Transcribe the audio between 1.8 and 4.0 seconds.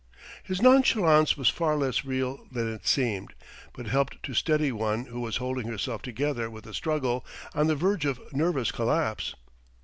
real than it seemed, but